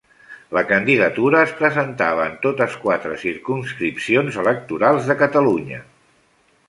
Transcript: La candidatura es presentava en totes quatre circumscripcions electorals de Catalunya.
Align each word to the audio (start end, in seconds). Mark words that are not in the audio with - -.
La 0.57 0.61
candidatura 0.69 1.41
es 1.47 1.51
presentava 1.59 2.25
en 2.31 2.39
totes 2.45 2.77
quatre 2.85 3.19
circumscripcions 3.25 4.41
electorals 4.45 5.11
de 5.11 5.19
Catalunya. 5.25 5.85